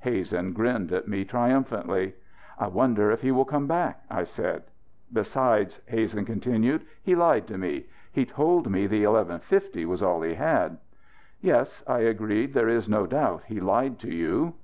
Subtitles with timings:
[0.00, 2.16] Hazen grinned at me triumphantly.
[2.58, 4.64] "I wonder if he will come back," I said.
[5.12, 7.86] "Besides," Hazen continued, "he lied to me.
[8.10, 10.78] He told me the eleven fifty was all he had."
[11.40, 12.52] "Yes," I agreed.
[12.52, 14.54] "There is no doubt he lied to you."